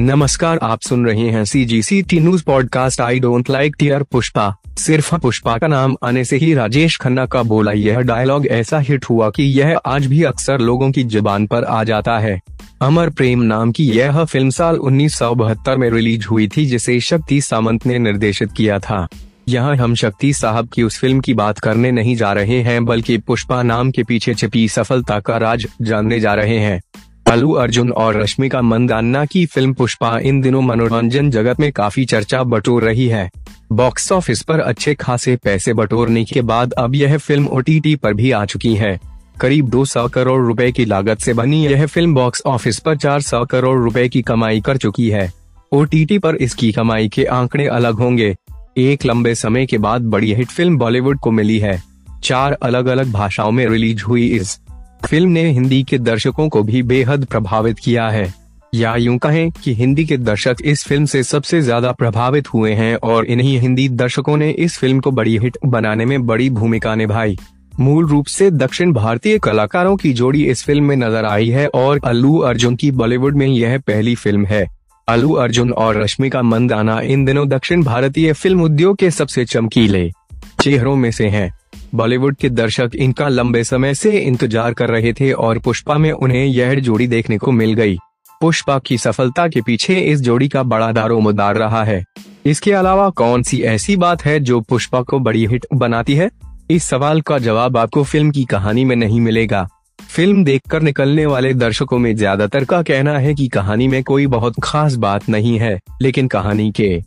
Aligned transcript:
नमस्कार, 0.00 0.58
आप 0.62 0.80
सुन 0.80 1.06
रहे 1.06 1.28
हैं 1.30 1.44
C 1.44 1.64
G 1.64 1.82
C 1.82 2.00
T 2.02 2.18
news 2.20 2.42
podcast 2.44 3.00
I 3.00 3.20
don't 3.20 3.50
like 3.50 3.76
tier 3.78 4.02
Pushpa 4.02 4.54
सिर्फ़ 4.78 5.14
पुष्पा 5.16 5.56
का 5.58 5.66
नाम 5.66 5.96
आने 6.04 6.24
से 6.24 6.36
ही 6.36 6.52
राजेश 6.54 6.96
खन्ना 6.96 7.24
का 7.26 7.42
बोला 7.42 7.72
यह 7.72 8.00
डायलॉग 8.00 8.46
ऐसा 8.46 8.78
हिट 8.78 9.04
हुआ 9.04 9.30
कि 9.30 9.42
यह 9.42 9.76
आज 9.86 10.06
भी 10.06 10.22
अक्सर 10.22 10.60
लोगों 10.60 10.90
की 10.92 11.04
ज़ुबान 11.04 11.46
पर 11.46 11.64
आ 11.64 11.82
जाता 11.84 12.18
है। 12.18 12.40
अमर 12.82 13.10
प्रेम 13.10 13.42
नाम 13.42 13.72
की 13.72 13.90
यह 13.90 14.24
फ़िल्म 14.24 14.50
साल 14.50 14.76
उन्नीस 14.76 15.18
सौ 15.18 15.34
बहत्तर 15.34 15.76
में 15.76 15.90
रिलीज़ 15.90 16.26
हुई 16.26 16.48
थी, 16.48 16.66
जिसे 16.66 17.00
शक्ति 17.00 17.40
सामंत 17.40 17.86
ने 17.86 17.98
निर्देशित 17.98 18.52
किया 18.52 18.78
था। 18.78 19.06
यहाँ 19.48 19.76
हम 19.76 19.94
शक्ति 19.94 20.32
साहब 20.32 20.68
की 20.68 20.82
उस 20.82 20.98
फ़िल्म 20.98 21.20
की 21.20 21.34
बात 21.34 21.58
करने 21.58 21.90
नहीं 21.90 22.16
जा 22.16 22.32
रहे 22.32 22.60
हैं, 22.62 22.84
बल्कि 22.84 23.18
पुष्पा 23.18 23.62
नाम 23.62 23.90
के 23.90 24.02
पीछे 24.02 24.34
छिपी 24.34 24.68
सफलता 24.68 25.20
का 25.20 25.36
राज 25.36 25.66
जानने 25.82 26.20
जा 26.20 26.34
रहे 26.34 26.58
हैं। 26.58 26.80
अल्लू 27.28 27.52
अर्जुन 27.52 27.90
और 27.92 28.16
रश्मिका 28.16 28.62
मंदाना 28.62 29.24
की 29.24 29.46
फ़िल्म 29.46 29.72
पुष्पा 29.74 30.18
इन 30.18 30.40
दिनों 30.40 30.60
मनोरंजन 30.62 31.30
जगत 31.30 31.60
में 31.60 31.72
काफ़ी 31.72 32.04
चर्चा 32.04 32.42
बटोर 32.42 32.82
रही 32.82 33.06
है। 33.08 33.30
बॉक्स 33.72 34.12
ऑफ़िस 34.12 34.42
पर 34.42 34.60
अच्छे 34.60 34.94
खासे 34.94 35.36
पैसे 35.36 35.72
बटोरने 35.72 36.24
के 36.24 36.42
बाद 36.42 36.72
अब 36.72 36.94
यह 36.94 37.18
फ़िल्म 37.18 37.46
ओटीटी 37.46 37.94
पर 37.96 38.14
भी 38.14 38.30
आ 38.30 38.44
चुकी 38.44 38.74
है। 38.74 39.00
करीब 39.40 39.68
200 39.68 40.08
करोड़ 40.08 40.40
रुपए 40.46 40.72
की 40.72 40.84
लागत 40.84 41.18
से 41.18 41.34
बनी 41.34 41.66
यह 41.66 41.86
फ़िल्म 41.86 42.14
बॉक्स 42.14 42.42
ऑफ़िस 42.46 42.78
पर 42.78 42.96
400 42.96 43.44
करोड़ 43.46 43.78
रुपए 43.78 44.08
की 44.08 44.22
कमाई 44.22 44.60
कर 44.60 44.76
चुकी 44.76 45.08
है। 45.10 45.32
ओ 45.72 45.84
पर 45.94 46.36
इसकी 46.36 46.72
कमाई 46.72 47.08
के 47.08 47.24
आंकड़े 47.24 47.66
अलग 47.66 47.94
होंगे। 47.94 48.36
एक 48.78 49.04
लंबे 49.06 49.34
समय 49.34 49.66
के 49.66 49.78
बाद 49.78 50.02
बड़ी 50.02 50.34
हिट 50.34 50.48
फ़िल्म 50.48 50.78
बॉलीवुड 50.78 51.18
को 51.18 51.30
मिली 51.30 51.58
है। 51.58 51.82
चार 52.24 52.52
अलग 52.52 52.86
अलग 52.86 53.12
भाषाओं 53.12 53.50
में 53.50 53.66
रिलीज़ 53.68 54.02
हुई 54.02 54.26
इस 54.26 54.58
फ़िल्म 55.00 55.30
ने 55.30 55.50
हिंदी 55.50 55.82
के 55.82 55.98
दर्शकों 55.98 56.48
को 56.48 56.62
भी 56.62 56.82
बेहद 56.82 57.24
प्रभावित 57.24 57.78
किया 57.78 58.08
है। 58.08 58.32
या 58.72 58.94
यूँ 58.96 59.16
कहें 59.18 59.50
कि 59.54 59.74
हिंदी 59.74 60.04
के 60.04 60.16
दर्शक 60.16 60.56
इस 60.64 60.84
फ़िल्म 60.84 61.04
से 61.04 61.22
सबसे 61.22 61.60
ज़्यादा 61.60 61.92
प्रभावित 61.92 62.48
हुए 62.48 62.72
हैं 62.72 62.94
और 62.96 63.26
इन्हीं 63.26 63.58
हिंदी 63.60 63.88
दर्शकों 63.88 64.36
ने 64.36 64.50
इस 64.50 64.78
फ़िल्म 64.78 65.00
को 65.00 65.10
बड़ी 65.10 65.36
हिट 65.38 65.56
बनाने 65.66 66.04
में 66.04 66.26
बड़ी 66.26 66.48
भूमिका 66.50 66.94
निभाई। 66.94 67.36
मूल 67.80 68.06
रूप 68.06 68.26
से 68.26 68.50
दक्षिण 68.50 68.92
भारतीय 68.92 69.38
कलाकारों 69.38 69.96
की 69.96 70.12
जोड़ी 70.12 70.44
इस 70.44 70.64
फ़िल्म 70.64 70.84
में 70.84 70.96
नज़र 70.96 71.24
आई 71.24 71.48
है 71.48 71.66
और 71.68 72.00
अल्लू 72.04 72.36
अर्जुन 72.38 72.76
की 72.76 72.90
बॉलीवुड 72.92 73.36
में 73.36 73.46
यह 73.46 73.78
पहली 73.78 74.14
फ़िल्म 74.14 74.46
है। 74.46 74.66
अल्लू 75.08 75.32
अर्जुन 75.34 75.72
और 75.72 76.00
रश्मिका 76.02 76.42
मंदाना 76.42 77.00
इन 77.00 77.24
दिनों 77.24 77.48
दक्षिण 77.48 77.82
भारतीय 77.82 78.32
फ़िल्म 78.32 78.62
उद्योग 78.62 78.96
के 78.96 79.10
सबसे 79.10 79.44
चमकीले 79.44 80.10
चेहरों 80.60 80.96
में 80.96 81.10
से 81.10 81.28
हैं। 81.28 81.52
बॉलीवुड 81.94 82.36
के 82.36 82.48
दर्शक 82.48 82.90
इनका 82.96 83.28
लंबे 83.28 83.62
समय 83.64 83.94
से 83.94 84.10
इंतज़ार 84.10 84.72
कर 84.72 84.88
रहे 84.88 85.12
थे 85.12 85.30
और 85.32 85.58
पुष्पा 85.58 85.98
में 85.98 86.10
उन्हें 86.12 86.44
यह 86.44 86.74
जोड़ी 86.74 87.06
देखने 87.06 87.38
को 87.38 87.52
मिल 87.52 87.72
गई। 87.74 87.96
पुष्पा 88.40 88.78
की 88.78 88.98
सफलता 88.98 89.46
के 89.48 89.60
पीछे 89.60 89.94
इस 90.00 90.20
जोड़ी 90.20 90.48
का 90.48 90.62
बड़ा 90.62 90.90
दारोमदार 90.92 91.56
रहा 91.56 91.82
है। 91.84 92.04
इसके 92.46 92.72
अलावा 92.72 93.08
कौन 93.10 93.42
सी 93.42 93.60
ऐसी 93.62 93.96
बात 93.96 94.24
है 94.24 94.38
जो 94.40 94.60
पुष्पा 94.60 95.02
को 95.02 95.18
बड़ी 95.18 95.46
हिट 95.46 95.66
बनाती 95.74 96.14
है? 96.14 96.30
इस 96.70 96.84
सवाल 96.84 97.20
का 97.20 97.38
जवाब 97.38 97.76
आपको 97.76 98.02
फ़िल्म 98.04 98.30
की 98.30 98.44
कहानी 98.44 98.84
में 98.84 98.96
नहीं 98.96 99.20
मिलेगा। 99.20 99.66
फ़िल्म 99.98 100.44
देखकर 100.44 100.82
निकलने 100.82 101.26
वाले 101.26 101.52
दर्शकों 101.54 101.98
में 101.98 102.14
ज़्यादातर 102.16 102.64
का 102.64 102.82
कहना 102.82 103.18
है 103.18 103.34
कि 103.34 103.48
कहानी 103.48 103.88
में 103.88 104.02
कोई 104.02 104.26
बहुत 104.26 104.54
खास 104.62 104.94
बात 104.96 105.28
नहीं 105.28 105.58
है, 105.58 105.78
लेकिन 106.02 106.28
कहानी 106.28 106.70
के 106.70 107.02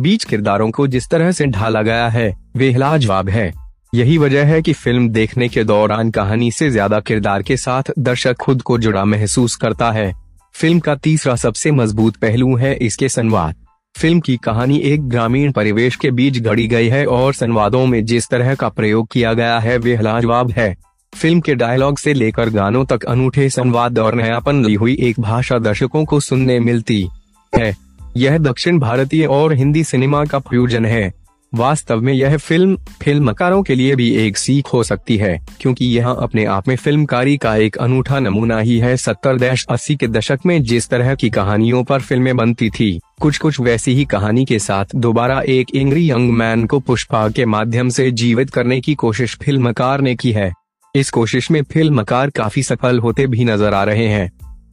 बीच 0.00 0.24
किरदारों 0.24 0.70
को 0.70 0.86
जिस 0.86 1.08
तरह 1.10 1.32
से 1.32 1.46
ढाला 1.46 1.82
गया 1.82 2.08
है, 2.08 2.34
वे 2.56 2.72
लाजवाब 2.72 3.28
है। 3.28 3.52
यही 3.94 4.16
वजह 4.18 4.44
है 4.44 4.60
कि 4.62 4.72
फ़िल्म 4.72 5.08
देखने 5.08 5.48
के 5.48 5.64
दौरान 5.64 6.10
कहानी 6.10 6.50
से 6.50 6.70
ज़्यादा 6.70 7.00
किरदार 7.00 7.42
के 7.42 7.56
साथ 7.56 7.82
दर्शक 7.98 8.36
खुद 8.36 8.62
को 8.62 8.78
जुड़ा 8.78 9.04
महसूस 9.04 9.56
करता 9.56 9.90
है। 9.92 10.12
फ़िल्म 10.54 10.80
का 10.80 10.94
तीसरा 10.94 11.34
सबसे 11.36 11.70
मज़बूत 11.70 12.16
पहलू 12.16 12.56
है 12.56 12.74
इसके 12.76 13.08
संवाद। 13.08 13.54
फ़िल्म 13.94 14.20
की 14.20 14.36
कहानी 14.36 14.78
एक 14.78 15.08
ग्रामीण 15.08 15.52
परिवेश 15.52 15.96
के 15.96 16.10
बीच 16.10 16.38
घड़ी 16.38 16.66
गई 16.68 16.88
है 16.88 17.04
और 17.06 17.34
संवादों 17.34 17.86
में 17.86 18.04
जिस 18.04 18.28
तरह 18.28 18.54
का 18.54 18.68
प्रयोग 18.68 19.08
किया 19.12 19.32
गया 19.32 19.58
है 19.58 19.78
वे 19.78 19.96
लाजवाब 20.02 20.50
है। 20.50 20.74
फ़िल्म 21.12 21.40
के 21.40 21.54
डायलॉग 21.54 21.98
से 21.98 22.14
लेकर 22.14 22.50
गानों 22.50 22.84
तक 22.84 23.04
अनूठे 23.04 23.50
संवाद 23.50 23.98
और 23.98 24.14
नयापन 24.14 24.64
ली 24.64 24.74
हुई 24.74 24.96
एक 25.00 25.20
भाषा 25.20 25.58
दर्शकों 25.58 26.04
को 26.04 26.20
सुनने 26.20 26.60
मिलती 26.60 27.08
है। 27.52 27.76
यह 28.16 28.38
दक्षिण 28.38 28.78
भारतीय 28.78 29.26
और 29.26 29.52
हिंदी 29.52 29.84
सिनेमा 29.84 30.24
का 30.24 30.38
फ्यूजन 30.38 30.84
है। 30.84 31.21
वास्तव 31.52 32.00
में 32.00 32.12
यह 32.12 32.36
फ़िल्म, 32.36 32.76
फिल्मकारों 33.02 33.62
के 33.62 33.74
लिए 33.74 33.94
भी 33.96 34.10
एक 34.16 34.36
सीख 34.38 34.68
हो 34.72 34.82
सकती 34.82 35.16
है, 35.16 35.38
क्योंकि 35.60 35.86
यह 35.86 36.08
अपने 36.08 36.44
आप 36.44 36.68
में 36.68 36.74
फिल्मकारी 36.76 37.36
का 37.36 37.54
एक 37.56 37.76
अनूठा 37.76 38.18
नमूना 38.18 38.58
ही 38.58 38.78
है 38.78 38.96
सत्तर 38.96 39.38
दश 39.38 39.66
अस्सी 39.70 39.96
के 39.96 40.08
दशक 40.08 40.38
में 40.46 40.62
जिस 40.62 40.88
तरह 40.88 41.14
की 41.14 41.30
कहानियों 41.30 41.82
पर 41.84 42.00
फ़िल्में 42.00 42.36
बनती 42.36 42.70
थी 42.70 42.98
कुछ 43.20 43.38
कुछ 43.38 43.60
वैसी 43.60 43.94
ही 43.94 44.04
कहानी 44.04 44.44
के 44.44 44.58
साथ 44.58 44.94
दोबारा 44.94 45.40
एक 45.40 45.74
इंग्री 45.74 46.10
यंग 46.10 46.30
मैन 46.32 46.66
को 46.66 46.80
पुष्पा 46.80 47.28
के 47.28 47.46
माध्यम 47.46 47.88
से 47.88 48.10
जीवित 48.10 48.50
करने 48.50 48.80
की 48.80 48.94
कोशिश 48.94 49.36
फिल्मकार 49.42 50.00
ने 50.00 50.14
की 50.14 50.32
है। 50.32 50.52
इस 50.94 51.10
कोशिश 51.10 51.50
में 51.50 51.62
फिल्मकार 51.62 52.30
काफ़ी 52.30 52.62
सफल 52.62 52.98
होते 52.98 53.26
भी 53.26 53.44
नज़र 53.44 53.74
आ 53.74 53.82
रहे 53.84 54.06
हैं। 54.06 54.30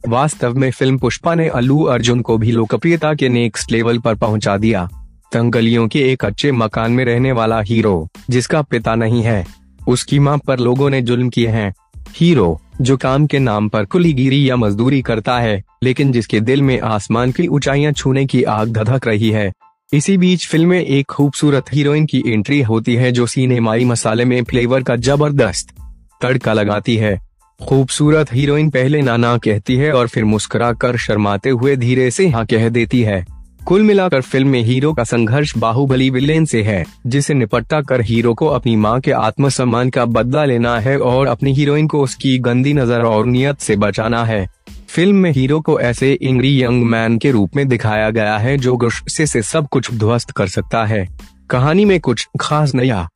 वास्तव 0.08 0.54
में 0.54 0.70
फ़िल्म 0.70 0.98
पुष्पा 0.98 1.34
ने 1.34 1.48
अल्लू 1.48 1.82
अर्जुन 1.84 2.20
को 2.20 2.38
भी 2.38 2.52
लोकप्रियता 2.52 3.14
के 3.14 3.28
नेक्स्ट 3.28 3.72
लेवल 3.72 3.98
पर 3.98 4.14
पहुँचा 4.14 4.56
दिया। 4.56 4.88
तंगलियों 5.32 5.88
के 5.88 6.00
एक 6.12 6.24
अच्छे 6.24 6.52
मकान 6.52 6.92
में 6.92 7.04
रहने 7.04 7.32
वाला 7.32 7.60
हीरो, 7.60 8.08
जिसका 8.30 8.62
पिता 8.62 8.94
नहीं 8.94 9.22
है, 9.22 9.46
उसकी 9.88 10.18
माँ 10.18 10.38
पर 10.38 10.58
लोगों 10.58 10.90
ने 10.90 11.02
जुल्म 11.02 11.28
किए 11.28 11.48
हैं। 11.48 11.72
हीरो, 12.16 12.60
जो 12.80 12.96
काम 12.96 13.26
के 13.26 13.38
नाम 13.38 13.68
पर 13.68 13.84
कुलीगिरी 13.84 14.50
या 14.50 14.56
मजदूरी 14.56 15.02
करता 15.02 15.38
है, 15.38 15.62
लेकिन 15.82 16.12
जिसके 16.12 16.40
दिल 16.40 16.62
में 16.62 16.80
आसमान 16.80 17.32
की 17.32 17.46
ऊंचाइयाँ 17.46 17.92
छूने 17.92 18.26
की 18.26 18.42
आग 18.42 18.72
धधक 18.72 19.06
रही 19.06 19.30
है। 19.30 19.52
इसी 19.92 20.16
बीच 20.18 20.46
फ़िल्म 20.48 20.68
में 20.68 20.80
एक 20.80 21.06
खूबसूरत 21.06 21.72
हीरोइन 21.72 22.06
की 22.06 22.22
एंट्री 22.26 22.60
होती 22.62 22.94
है 22.94 23.12
जो 23.12 23.26
सिनेमाई 23.26 23.84
मसाले 23.84 24.24
में 24.24 24.42
फ्लेवर 24.44 24.82
का 24.82 24.96
ज़बरदस्त 24.96 25.74
तड़का 26.22 26.52
लगाती 26.52 26.96
है। 26.96 27.18
खूबसूरत 27.60 28.32
हीरोइन 28.32 28.70
पहले 28.70 29.00
नाना 29.02 29.36
कहती 29.38 29.76
है 29.76 29.92
और 29.92 30.08
फिर 30.08 30.24
मुस्कुरा 30.24 30.72
कर 30.72 30.96
शर्माते 30.96 31.50
हुए 31.50 31.76
धीरे 31.76 32.10
से 32.10 32.28
हाँ 32.28 32.46
कह 32.46 32.68
देती 32.68 33.02
है। 33.02 33.24
कुल 33.66 33.82
मिलाकर 33.82 34.20
फ़िल्म 34.20 34.48
में 34.48 34.62
हीरो 34.62 34.92
का 34.92 35.04
संघर्ष 35.04 35.56
बाहुबली 35.58 36.08
विलेन 36.10 36.44
से 36.44 36.62
है, 36.62 36.84
जिसे 37.06 37.34
निपटता 37.34 37.80
कर 37.80 38.00
हीरो 38.00 38.34
को 38.34 38.46
अपनी 38.46 38.74
माँ 38.76 39.00
के 39.00 39.10
आत्मसम्मान 39.10 39.90
का 39.90 40.04
बदला 40.04 40.44
लेना 40.44 40.78
है 40.80 40.98
और 40.98 41.26
अपनी 41.26 41.52
हीरोइन 41.54 41.86
को 41.86 42.02
उसकी 42.02 42.38
गंदी 42.38 42.72
नज़र 42.74 43.02
और 43.02 43.26
नियत 43.26 43.60
से 43.60 43.76
बचाना 43.76 44.24
है। 44.24 44.46
फ़िल्म 44.88 45.16
में 45.16 45.30
हीरो 45.32 45.60
को 45.60 45.78
ऐसे 45.80 46.12
इंग्री 46.12 46.62
यंग 46.62 46.84
मैन 46.84 47.18
के 47.18 47.30
रूप 47.30 47.56
में 47.56 47.66
दिखाया 47.68 48.10
गया 48.10 48.36
है 48.38 48.56
जो 48.58 48.76
गुस्से 48.76 49.26
से 49.26 49.42
सब 49.42 49.68
कुछ 49.68 49.92
ध्वस्त 49.94 50.30
कर 50.30 50.48
सकता 50.48 50.84
है। 50.84 51.06
कहानी 51.50 51.84
में 51.84 51.98
कुछ 52.00 52.28
खास 52.40 52.74
नया 52.74 53.08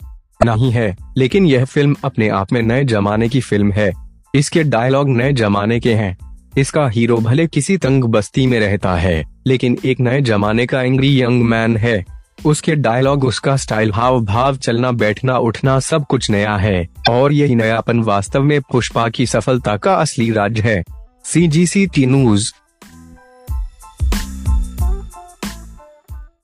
नहीं 0.44 0.71
है, 0.72 0.97
लेकिन 1.16 1.47
यह 1.47 1.65
फ़िल्म 1.65 1.97
अपने 2.05 2.28
आप 2.28 2.53
में 2.53 2.62
नए 2.62 2.84
जमाने 2.84 3.28
की 3.28 3.41
फ़िल्म 3.41 3.72
है। 3.72 3.93
इसके 4.34 4.62
डायलॉग 4.62 5.09
नए 5.09 5.32
जमाने 5.32 5.81
के 5.81 5.94
हैं। 5.94 6.16
इसका 6.59 6.88
हीरो 6.88 7.16
भले 7.16 7.47
किसी 7.47 7.76
तंग 7.76 8.05
बस्ती 8.05 8.47
में 8.47 8.61
रहता 8.61 8.97
है। 8.97 9.34
लेकिन 9.47 9.78
एक 9.84 10.00
नए 10.00 10.21
जमाने 10.21 10.66
का 10.66 10.82
एंग्री 10.82 11.22
यंग 11.22 11.43
मैन 11.43 11.77
है। 11.77 12.05
उसके 12.47 12.75
डायलॉग 12.75 13.25
उसका 13.25 13.56
स्टाइल 13.56 13.93
हाव 13.93 14.21
भाव 14.25 14.56
चलना, 14.56 14.93
बैठना, 14.93 15.38
उठना, 15.38 15.81
सब 15.81 16.06
कुछ 16.06 16.31
नया 16.31 16.56
है। 16.56 16.88
और 17.10 17.32
यही 17.32 17.55
नयापन 17.55 18.00
वास्तव 18.00 18.43
में 18.43 18.60
पुष्पा 18.60 19.09
की 19.09 19.27
सफलता 19.27 19.77
का 19.77 19.94
असली 19.94 20.31
राज 20.32 20.60
है। 20.60 20.84
सी 21.25 21.49
जी 21.49 21.66
सी 21.66 21.87
टी 21.87 22.06
न्यूज़ 22.06 22.53